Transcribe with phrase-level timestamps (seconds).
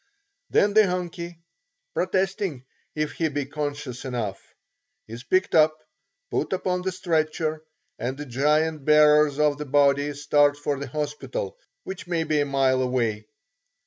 [0.49, 1.37] Then the "Hunkie"
[1.93, 2.65] protesting
[2.95, 4.41] if he be conscious enough
[5.07, 5.77] is picked up,
[6.31, 7.63] put upon the stretcher,
[7.99, 12.45] and the giant bearers of the body start for the hospital, which may be a
[12.47, 13.27] mile away.